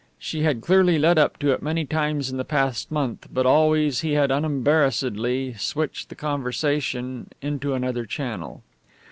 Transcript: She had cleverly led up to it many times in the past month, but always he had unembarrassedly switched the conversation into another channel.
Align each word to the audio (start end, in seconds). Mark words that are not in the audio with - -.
She 0.17 0.41
had 0.41 0.61
cleverly 0.61 0.97
led 0.97 1.19
up 1.19 1.37
to 1.37 1.51
it 1.51 1.61
many 1.61 1.85
times 1.85 2.31
in 2.31 2.37
the 2.37 2.43
past 2.43 2.89
month, 2.91 3.27
but 3.31 3.45
always 3.45 3.99
he 3.99 4.13
had 4.13 4.31
unembarrassedly 4.31 5.53
switched 5.59 6.09
the 6.09 6.15
conversation 6.15 7.27
into 7.39 7.75
another 7.75 8.07
channel. 8.07 8.63